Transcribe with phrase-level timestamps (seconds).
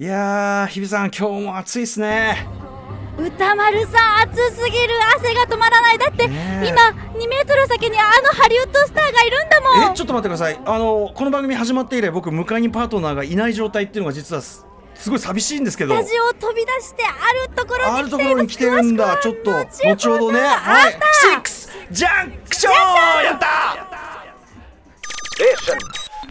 [0.00, 2.46] いやー日比さん今日も暑いっすね。
[3.18, 3.90] 歌丸さ
[4.26, 4.94] ん暑すぎる。
[5.16, 5.98] 汗が止まらない。
[5.98, 6.68] だって、ねえ。
[6.68, 6.82] 今
[7.18, 9.92] 2メートル先にあのハリウッドスターがいるんだもん。
[9.92, 10.60] えちょっと待ってください。
[10.64, 14.64] あのこの番組始まって以来僕迎えにパートナーがいない状態っていうのが実はす
[14.94, 15.96] すごい寂しいんですけど。
[15.96, 19.16] スタジオを飛び出してあるところあるに来ていますところに来てるんだ。
[19.20, 20.38] ちょっと後ほどね。
[20.38, 20.92] はい。
[20.92, 20.98] シ
[21.34, 23.24] ックスジャンクション！
[23.24, 23.48] やった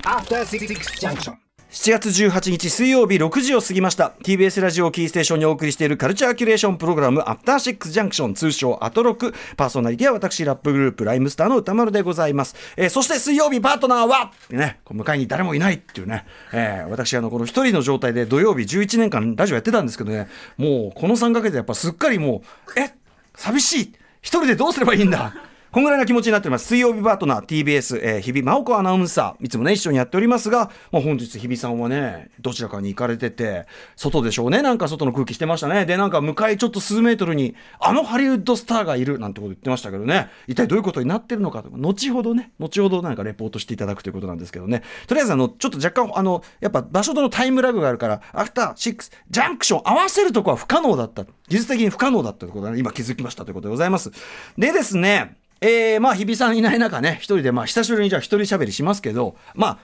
[0.10, 1.47] After Six Junction.
[1.78, 4.14] 7月18日水曜日6時を過ぎました。
[4.24, 9.36] TBS ラジオキーステーションにお送りしているカルチャーキュレーションプログラムアフターシックスジャンクション通称アトロク。
[9.56, 20.28] パーソナリティは私ラップグループライムスターの歌丸でございます、えーそして水曜日パートナーはねこう迎えに誰もいないっていうね、えー私あのこの一人の状態で土曜日11年間ラジオやってたんですけどね。
[20.58, 22.42] もうこの3ヶ月やっぱすっかりも
[22.76, 22.92] うえ
[23.36, 23.94] 寂しい。
[24.24, 25.32] 一人でどうすればいいんだ？
[25.78, 26.66] こんぐらいな気持ちになっております。
[26.66, 35.86] 水曜日パートナー TBS、えー日比真央子アナウンサー、いつもね、一緒にやっておりますが、まあ、本日日比さんはね、どちらかに行かれてて、外でしょうね、なんか外の空気してましたね。
[35.86, 51.24] で、なんか向かいちょっと数メートルに、あのハリウッドスターがいるなんてこと言ってましたけどね、一体どういうことになってるのかとか、後ほどね、後ほどなんかレポートしていただくということなんですけどね、とりあえずあの、ちょっと若干、あの、やっぱ場所とのタイムラグがあるから、アフターシックス、ジャンクション合わせるとこは不可能だった。
[51.50, 54.10] 技術的に不可能だったということがね、今気づきましたということでございます。
[54.58, 59.80] でですね、えー、まあ日比さんいない中ね一人でまあ久しぶりにじゃあ一人喋りしますけどまあ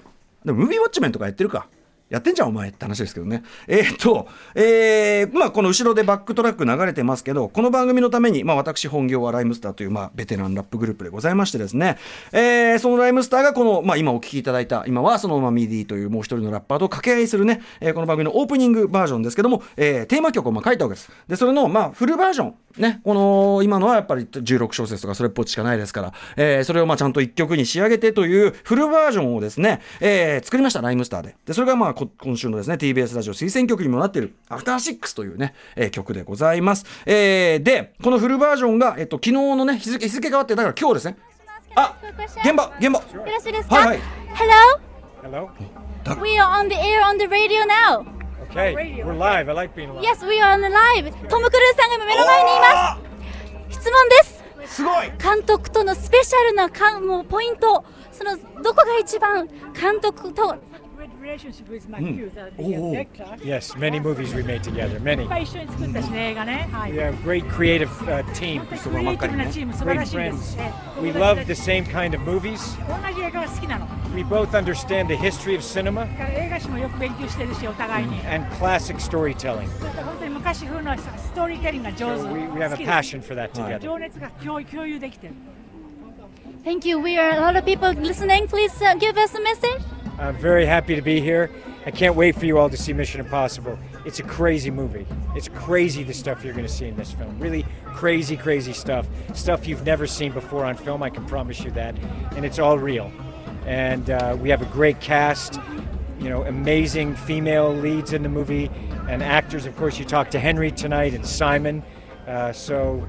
[0.45, 1.67] でもムービーウォッチメンとかやってるか。
[2.13, 3.41] やってんじゃんお前って話ですけどね。
[3.67, 11.97] えーっとえーまあこの後ろでバックトラック流れてますけどこの番組のためにまあ私本業は RHYMESTER というまあベテランラップグループでございましてですね。
[12.31, 21.09] えーその RHYMESTER がこのまあ今お聞きいただいた今はそのまあ Mummy-D というもう一人のラッパーと掛け合いするね、えーこの番組のオープニングバージョンですけども、えーテーマ曲をまあ書いたわけです。
[21.27, 31.35] でそれのまあフルバージョンね、この今のはやっぱり16小節とかそれっぽっちしかないですから、えーそれをまあちゃんと1曲に仕上げてというフルバージョンをですね、えー作りました、 RHYMESTER で。
[31.45, 36.85] で、それがまあ今週のですね、TBS ラジオ推薦曲にもなっている、アフターシックスというね、えー曲でございます。
[37.05, 41.17] えーで、このフルバージョンが、えっと、昨日のね、日付日付変わって、だから今日ですね。
[41.75, 41.95] あ、
[42.43, 42.99] 現場、現場。
[42.99, 43.99] よろしいですか、はいはい
[44.33, 44.79] Hello?
[45.23, 45.49] Hello?
[46.21, 48.05] We are on the air on the radio now.
[48.49, 49.47] Okay, we're live.
[49.49, 50.03] I like being live.
[50.03, 51.11] Yes, we are on the live.
[51.29, 52.97] トム・クルーズさんが今目の前にいま
[53.69, 53.77] す。
[53.79, 54.75] 質問です。
[54.75, 59.47] すごい監督とのスペシャルなかんもうポイント、そのどこが一番
[59.79, 60.55] 監督と
[61.22, 62.92] relationship with my views, uh, the Oh.
[62.92, 63.24] director.
[63.44, 64.98] Yes, many movies we made together.
[65.00, 65.22] Many.
[65.22, 66.68] いっぱい一緒に作ったしね、映画ね。
[66.72, 66.92] はい。
[66.92, 68.62] We have great creative uh, team.
[68.66, 70.36] クリエイティブなチーム素晴 Great らしいで friends.
[70.38, 70.56] す。
[70.56, 72.76] ね We 友達 love で the same kind of movies.
[72.88, 73.86] 同じ映画が好きなの。
[73.86, 78.20] だ We both understand the history of cinema から映画史もよく勉強してるし、お互いに。
[78.28, 79.68] and classic storytelling.
[79.78, 82.22] そういった本当に昔風のストーリーテリングが上手。
[82.22, 83.78] So we, we have 好 a きです passion for that together.
[83.78, 85.34] 情熱が共有共有できてる。
[86.64, 86.98] Thank you.
[86.98, 88.48] We are a lot of people listening.
[88.48, 89.82] Please uh, give us a message.
[90.23, 91.51] I'm very happy to be here.
[91.85, 93.77] I can't wait for you all to see Mission Impossible.
[94.05, 95.05] It's a crazy movie.
[95.35, 97.37] It's crazy the stuff you're going to see in this film.
[97.39, 99.05] Really crazy, crazy stuff.
[99.33, 101.93] Stuff you've never seen before on film, I can promise you that.
[102.37, 103.11] And it's all real.
[103.65, 105.59] And uh, we have a great cast,
[106.19, 108.71] you know, amazing female leads in the movie
[109.09, 109.65] and actors.
[109.65, 111.83] Of course, you talked to Henry tonight and Simon.
[112.27, 113.05] Uh, so,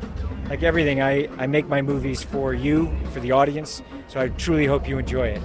[0.50, 3.82] like everything, I, I make my movies for you, for the audience.
[4.08, 5.42] So I truly hope you enjoy it.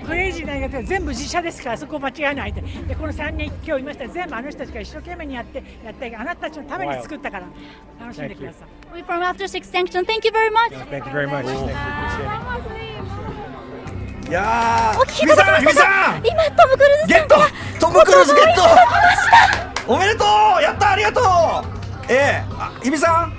[0.00, 4.08] ク.レイジーな映画って全部自社ですからそこ間違いないってでこの3人今日いました。
[4.08, 7.46] 全部あの人たちが一生懸命にやってやった映画あなたたちのために作ったから
[8.00, 8.68] 楽しんでください。
[8.96, 10.04] We from After Six Junction.
[10.04, 10.72] Thank you very much.
[10.90, 11.44] Thank you very much.
[11.46, 12.94] Thank you.
[14.26, 17.36] いやー、お聞きさ今トム・クルーズゲット
[17.78, 18.62] トム・クルーズゲット
[19.92, 20.24] おめでと
[20.58, 21.24] うやったありがとう
[22.08, 23.34] ええあ日比さん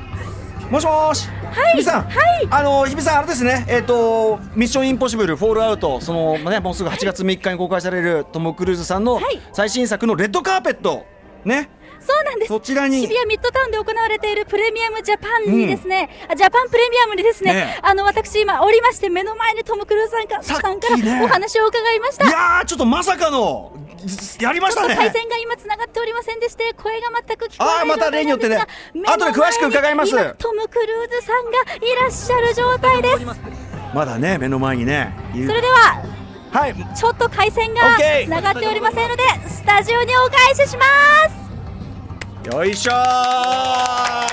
[0.72, 1.35] もしもしはい
[1.74, 2.10] 日比さん、は
[2.42, 2.48] い。
[2.50, 3.66] あの日比さんあれですね。
[3.68, 6.02] えっ、とミッションインポッシブルフォールアウト。
[6.02, 9.40] そのねもうすぐ8月3日に公開されるトム・クルーズさんのはい。
[9.54, 11.06] 最新作のレッドカーペット。
[11.46, 11.70] ね
[12.00, 12.50] そうなんです。
[12.50, 13.02] そちらに。
[13.02, 22.28] 日比谷ミッドタウンで行われているプレミアムジャパンにですね、あジャパンプレミアムにですね、ねあの私今おりまして目の前にトム・クルーズさんかさんからねお話を伺いました。
[22.28, 23.74] いやーちょっとまさかの
[24.40, 24.96] やりましたね。
[24.96, 28.58] 回線が今つながっておりませんでして声が全く聞こえないあーまた例によってね。
[28.58, 30.12] 状態なんで詳しく伺います。
[30.36, 33.26] トム・クルーズさんがいらっしゃる状態です。
[33.94, 36.04] まだね目の前にねそれでは
[36.52, 36.76] はい。
[36.96, 40.84] ちょっと回線がつながっておりませんのでスタジオにお返ししま
[41.30, 41.45] す。
[42.46, 42.94] よいしょー。
[42.94, 44.28] は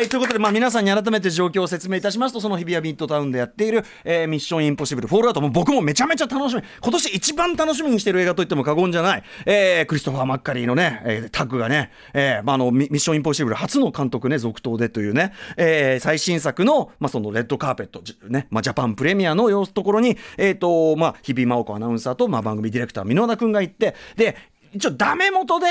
[0.00, 5.42] いということで、まあ、皆さんに改めて状況を説明いたしますとその日比谷ミッドタウンでやっている、えーミッションインポッシブルフォールアウト。
[5.42, 6.62] も僕もめちゃめちゃ楽しみ。
[6.80, 23.94] 今年一番楽しみにしてる映画といっても過言じゃない、えークリストファー・マッカリーのね、えータッグがね、えーまあ、あのミッションインポッシブル初の監督ね続投でというね、えー最新作の,、まあそのレッドカーペット、ねまあ、ジャパンプレミアの様子ところに、えーとまあ、日比真央子アナウンサーと、まあ、番組ディレクター箕輪田君が行って。
[24.16, 24.36] で
[24.72, 25.66] 一応ダメ元で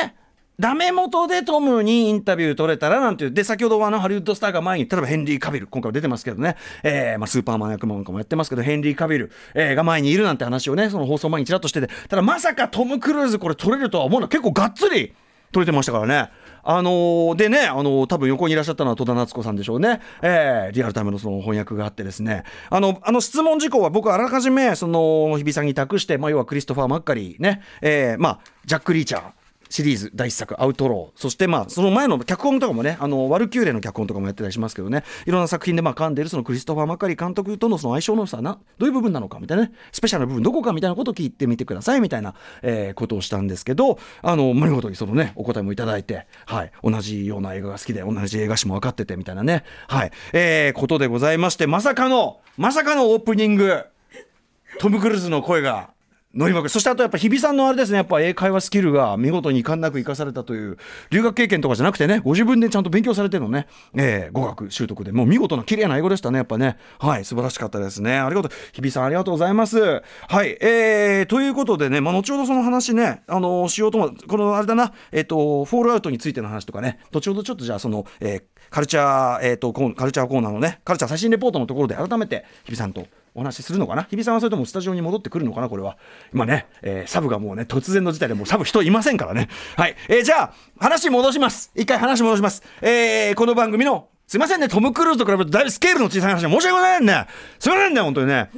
[0.60, 3.32] ダメ元でトムにインタビュー取れたらなんていう。
[3.32, 15.14] で、先ほどあのハリウッドスターが前に、例えばヘンリー・カビル、今回出てますけどね、えー、まあスーパーマン役もなんかもやってますけど、ヘンリー・カビル、えー、が前にいるなんて話をね、その放送前にちらっとしてて、ただまさかトム・クルーズこれ取れるとは思うの結構がっつり
[15.52, 16.30] 取れてましたからね。
[16.62, 20.02] あのー、でね、あのー、多分横にいらっしゃったのは戸田夏子さんでしょうね。
[20.22, 22.44] えー、リアルタイムのその翻訳があってですね。
[22.70, 29.32] あの、あの質問事項は僕あらかじめ、その、日比さんに託して、まあ、要はクリストファー・マッカリーね、えー、まあ、ジャック・リーチャー、
[29.69, 35.04] シリーズ第一作「アウトロー」そしてまあその前の脚本とかもねあのワルキューレの脚本とかもやってたりしますけどね。
[35.25, 49.63] いろんな作品でまあ噛んでるそのクリストファー・マカリ監督とのその相性のさなどういう部分なのかみたいなねスペシャルな部分どこかみたいなことを聞いてみてくださいみたいな、えー、ことをしたんですけどあの見事にそのねお答えもいただいて、はい、同じような映画が好きで同じ映画史も分かっててみたいなね。
[49.88, 53.83] はい、えー、ことでございましてまさかのまさかのオープニング。
[54.77, 55.89] トム・クルーズの声が
[56.31, 56.70] 乗りまくる。
[56.70, 57.98] そしてあとやっぱ日比さんのあれですね。
[57.98, 60.78] やっぱ英会話スキルが見事に遺憾なく生かされたという
[61.10, 65.12] 留学経験とかじゃなくてねご自分でちゃんと勉強されてるのね、えー、語学習得で。
[65.12, 66.78] もう見事な綺麗な英語でしたねやっぱね。
[67.00, 68.20] はい素晴らしかったですね。
[68.20, 68.52] ありがとう。
[68.74, 69.80] 日比さんありがとうございます。
[69.80, 74.94] はいえー、ということでね、まあ、後ほどその話ねあのー、しようともこのあれだな。
[75.12, 77.00] えっ、ー、とフォールアウトについての話とかね。
[77.12, 83.08] 後ほどちょっとじゃあその、えー、カルチャーえっ、ー、とカルチャーコーナーのねカルチャー最新レポートのところで改めて日比さんと
[83.39, 84.03] お話しするのかな？
[84.03, 85.69] 日比さんはそれともスタジオに戻ってくるのかな？
[85.69, 85.97] これは。
[86.33, 89.50] 今ね、えー、サブがもうね突然の事態でもうサブ人いませんからね。
[89.75, 91.71] はい、えー、じゃあ話戻します。
[91.75, 92.62] 一回話戻します。
[92.81, 97.27] えー、この番組のすいませんねトム・クルーズと比べるとだいぶスケールの小さい話で申し訳ございませんね。
[97.57, 98.51] すいませんね本当にね。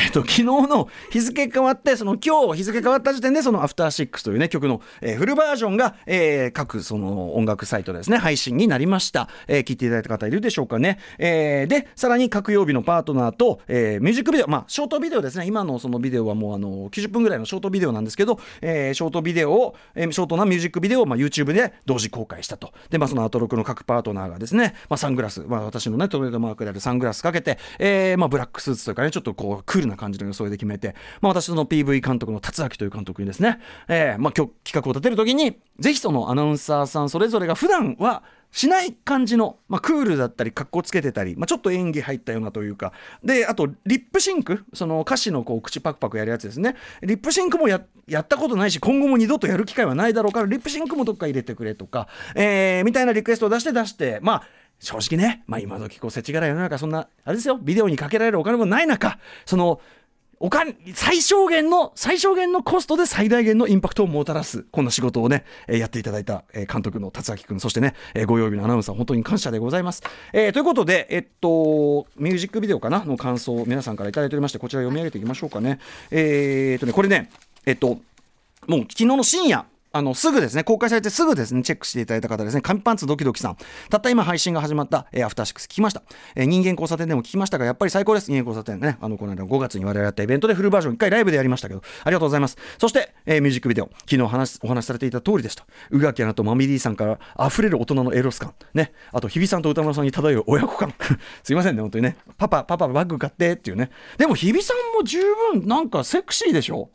[0.00, 9.28] えっと、昨日の日付変わって、その今日日付変わった時点で、そのアフターシックスというね、曲の、えー、フルバージョンが、えー、各その音楽サイトですね、配信になりました。
[9.46, 10.98] えー、聞いていただいた方いるでしょうかね。
[11.18, 15.44] えー、で、さらに各曜日のパートナーと、えー、ミュージックビデオ、まあ、ショートビデオですね。
[15.44, 22.72] 今のそのビデオはもうあの、90分ぐらいのショートビデオなんですけど、えー、ショートビデオを、えー、ショートなミュージックビデオを、まあ、YouTube で同時公開したと。
[22.88, 38.22] で、まあ、そのアトロクの各パートナーがですね、まあ、サングラス、まあ、私のね、トレードマークであるサングラスかけて、えー、まあ、ブラックスーツというかね、ちょっとこう、クールな感じの装いで決めて、まあ、私の PV 監督の達明という監督にですね、えーまあ、今日企画を立てるときにぜひそのアナウンサーさんそれぞれが普段は
[38.52, 42.92] しない感じの、まあ、クールだったり、かっこつけてたり、まあ、ちょっと演技入ったようなというか、
[43.22, 46.74] で、あと、リップシンク、その歌詞のこう口パクパクやるやつですね。
[47.02, 54.42] リップシンクもややったことないし、今後も二度とやる機会はないだろうから、リップシンクもどっか入れてくれとか、えー、みたいなリクエストを出して出して、まあ、
[54.80, 59.80] 正直ね、まあ、今時こう、世知辛い世の中、そんな、あれですよ、ビデオにかけられるお金もない中、その、
[60.42, 70.02] お金、最小限の、最小限のコストで最大限のインパクトをもたらす、こんな仕事をね、え、やっていただいた、え、監督の達明君、そしてね、え、ご曜日のアナウンサー、本当に感謝でございます。
[70.32, 75.78] えー、ということで、えっと、ミュージックビデオかなの感想を皆さんから頂いておりまして、こちら読み上げていきましょうかね。
[76.10, 77.30] えー、っとね、これね、
[77.66, 77.98] えっと、
[78.66, 83.56] もう昨日の深夜、あの、すぐですね、公開されてすぐですね、チェックしていただいた方ですね、紙パンツドキドキさん。
[83.90, 86.02] たった今配信が始まった、えー、アフターシックス聞きました。
[86.36, 88.30] えー、人間交差点でも聞きましたが、やっぱり最高です。
[88.30, 88.98] 人間交差点ね。
[89.00, 92.56] あの、この間5月に我々やったイベントでフルバージョン1回ライブでやりましたけど、ありがとうございます。
[92.78, 95.66] そして、えー、ミュージックビデオ、昨日話お話しされていた通りでした。
[95.90, 98.54] 宇垣アナとマミリーさんから溢れる大人のエロス感。
[98.74, 98.92] ね。
[99.12, 100.94] あと、日比さんと歌丸さんに漂う親子感。
[101.42, 102.16] すいませんね、本当にね。
[102.38, 103.90] パパ、パパバッグ買ってっていうね。
[104.18, 105.18] でも、日比さんも十
[105.52, 106.90] 分なんかセクシーでしょ？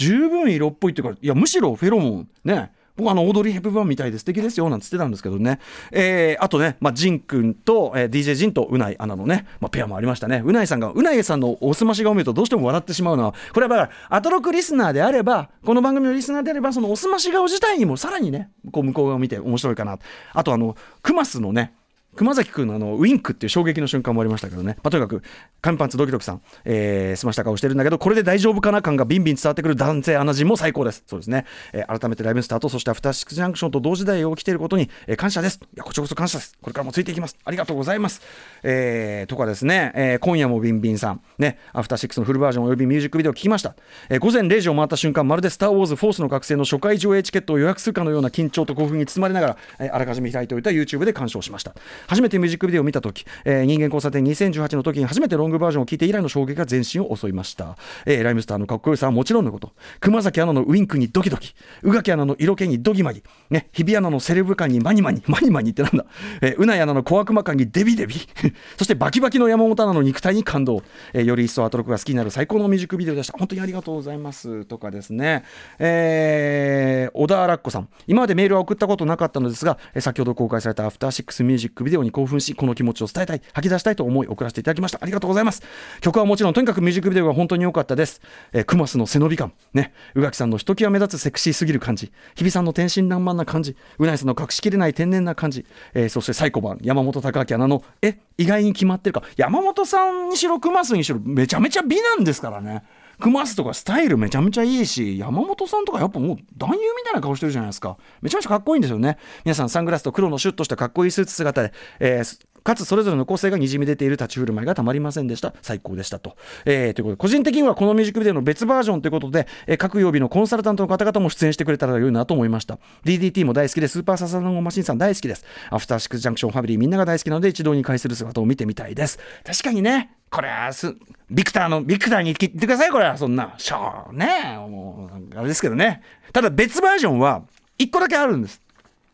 [0.00, 2.72] 十分色っぽいっていうか、いや、むしろフェロモン、ね。
[2.96, 5.58] 僕あのオードリー・ヘプバーンみたいで素敵ですよなんつってたんですけどね、
[5.90, 10.42] えー、あとね、まあ、ジン君と、えー、DJ ジンとうないアナのね、まあ、ペアもありましたね。
[10.44, 19.98] うないさんがうないさんのおすまし顔を見るとどうしても笑ってしまうのはこれはだからアトロクリスナーであればこの番組のリスナーであればそのおすまし顔自体にもさらにねこう向こう側を見て面白いかな。
[20.32, 21.74] あとあのクマスのね
[22.16, 25.22] 熊崎君のあのウインクっていう衝撃の瞬間もありましたけどね、まあ、とにかく
[25.60, 31.04] 紙パンツドキドキさん、えー、済ました顔してるんだけどこれで大丈夫かな感がビンビン伝わってくる男性アナジも最高です。
[31.06, 35.60] そうですね、えー、改めてライブスタートそしてアフターシックスジャンクションと同時代を起きていることに、えー、感謝です。
[35.62, 36.56] いやこちらこそ感謝です。
[36.60, 37.36] これからもついていきます。
[37.44, 38.22] ありがとうございます。
[38.62, 41.22] えー、とかですね、えー、今夜もビンビンさん。
[41.38, 41.58] ね。
[41.72, 43.74] アフターシックスのフルバージョンおよびミュージックビデオを聞きました、
[44.08, 51.74] えー、午前0時を回った瞬間まるでスター・ウォーズ・フォースの学生の初回上映チケットを予約するかのような緊張と興奮に包まれながら、えー、あらかじめ開いておいた YouTube で鑑賞しました。
[52.06, 57.76] 初めてミュージックビデオを見た時、えー、人間交差点2018の時に初めてロングバージョンを聞いて以来の衝撃が全身を襲いました、
[58.06, 59.72] えー、 RHYMESTER のかっこよさはもちろんのこと。
[60.00, 61.54] 熊崎アナのウインクにドキドキ。
[61.82, 66.04] 宇垣アナの色気にドギマギ、ね、日比アナのセレブ感にマニマニマニマニってなんだ、
[66.40, 68.14] えー、宇内アナの小悪魔感にデビデビ。
[68.76, 73.36] そしてバキバキの山本アナの肉体に感動、えー、より一層アトロクが好きになる最高のミュージックビデオでした。
[73.38, 74.64] 本当にありがとうございます。
[74.64, 75.44] とかですね、
[75.78, 77.88] えー、小田ラッコさん。
[78.06, 84.98] 今までメールは送ったことなかったのですが、えー、先ほど公開されたアフターシックスミュージックビデオビデオに興奮しこの気持ちを伝えたい吐き出したいと思い送らせていただきました。
[85.02, 85.62] ありがとうございます。
[86.00, 88.20] 曲はもちろんとにかくミュージックビデオが本当に良かったです、
[88.52, 89.52] えー、クマスの背伸び感。
[89.74, 89.92] ね。
[90.14, 92.12] 宇垣さんのひときわ目立つセクシーすぎる感じ。
[92.36, 93.76] 日比さんの天真爛漫な感じ。
[93.98, 99.22] うなぎさんの隠しきれない天然な感じ、えー、そしてサイコバン山本隆明アナのえ意外に決まってるか。
[99.36, 102.84] 山本さんにしろクマスにしろめちゃめちゃ美なんですからね。
[103.20, 107.96] クマスとかスタイルめちゃめちゃいいし山本さんとかやっぱもう男優みたいな顔してるじゃないですか。
[108.22, 109.18] めちゃめちゃかっこいいんですよね。
[109.44, 115.54] 皆さんサングラスと黒のシュッとしたかっこいいスーツ姿で、えーかつそれぞれの個性がにじみ出ている立ち振る舞いがたまりませんでした。
[115.62, 122.78] 最高でしたと,、えー、ということで個人的にはこのミュージックビデオの別バージョンということで、えー、各曜日のコンサルタントの方々も出演してくれたら良いなと思いました。
[123.04, 125.44] DDT も大好きでスーパーササダンゴマシンさん大好きです。
[125.70, 129.18] アフターシックスジャンクションファミリーみんなが大好きなので一堂に会する姿を見てみたいです。
[129.44, 130.94] 確かにねこれはす
[131.28, 132.90] ビクターのビクターに言ってください。
[132.90, 134.56] これはそんなしょうね。
[134.58, 136.02] もうあれですけどね。
[136.32, 137.42] ただ別バージョンは
[137.78, 138.60] 1個だけあるんです。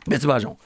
[0.06, 0.56] 別バージョン。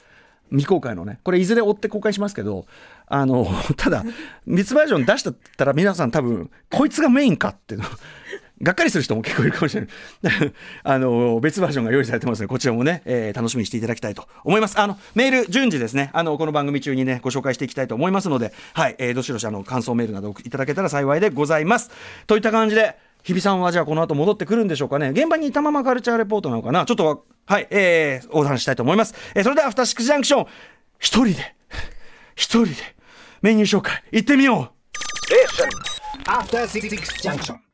[0.51, 1.19] 未公開のね。
[1.23, 2.65] これいずれ追って公開しますけど
[3.07, 4.03] あの ただ
[4.45, 7.87] 別バージョン出したったら皆さん多分こいつがメインかっていうの
[8.61, 10.53] がっかりする人も結構いるかもしれない。
[10.83, 14.79] あの別バージョンが用意されてますのでこちらもね、えー、楽しみにしていただきたいと思います。
[14.79, 16.11] あのメール順次ですね。
[16.13, 21.89] あのこの番組中にねご紹介していきたいと思いますのではい、えー、どしどしあの感想メールなどいただけたら幸いでございます。
[22.27, 25.09] といった感じで日比さんはじゃあこの後戻ってくるんでしょうかね。
[25.09, 26.85] 現場にいたままカルチャーレポートなのかな。
[26.85, 30.45] ちょっとはい、えー、お話したいと思います、えー、それではアフターシックスジャンクション。
[30.99, 31.55] 一人で。
[32.35, 32.75] 一人で。
[33.41, 34.03] メニュー紹介。
[34.11, 34.81] 行ってみよう。
[35.33, 37.70] えアフターシックスジャンクション